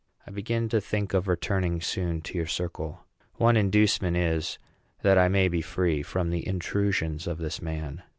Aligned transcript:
I 0.25 0.31
begin 0.31 0.67
to 0.69 0.81
think 0.81 1.13
of 1.13 1.27
returning 1.27 1.79
soon 1.79 2.21
to 2.21 2.35
your 2.35 2.47
circle. 2.47 3.05
One 3.35 3.55
inducement 3.55 4.17
is, 4.17 4.57
that 5.03 5.19
I 5.19 5.27
may 5.29 5.47
be 5.47 5.61
free 5.61 6.01
from 6.01 6.31
the 6.31 6.47
intrusions 6.47 7.27
of 7.27 7.37
this 7.37 7.61
man. 7.61 8.01